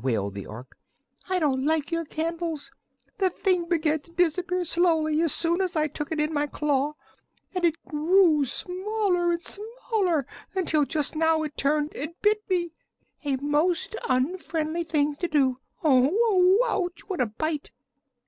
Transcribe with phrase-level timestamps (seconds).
[0.00, 0.76] wailed the Ork.
[1.28, 2.70] "I don't like your candles.
[3.18, 6.94] The thing began to disappear slowly as soon as I took it in my claw,
[7.52, 10.24] and it grew smaller and smaller
[10.54, 12.70] until just now it turned and bit me
[13.24, 15.58] a most unfriendly thing to do.
[15.82, 16.60] Oh oh!
[16.84, 17.72] Ouch, what a bite!"